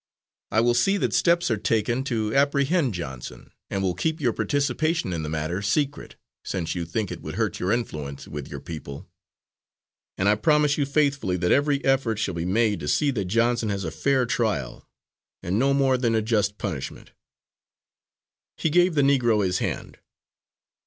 [0.49, 5.13] I will see that steps are taken to apprehend Johnson, and will keep your participation
[5.13, 9.07] in the matter secret, since you think it would hurt your influence with your people.
[10.17, 13.69] And I promise you faithfully that every effort shall be made to see that Johnson
[13.69, 14.89] has a fair trial
[15.43, 17.11] and no more than a just punishment."
[18.57, 19.99] He gave the Negro his hand.